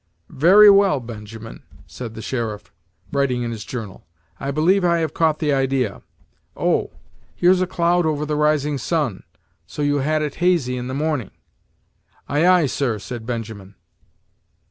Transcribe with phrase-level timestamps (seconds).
[0.33, 2.71] "Very well, Benjamin," said the sheriff,
[3.11, 4.03] writing in his journal;
[4.39, 6.01] "I believe I have caught the idea.
[6.57, 6.89] Oh!
[7.35, 9.21] here's a cloud over the rising sun
[9.67, 11.29] so you had it hazy in the morning?"
[12.27, 13.75] "Ay, ay, sir," said Benjamin.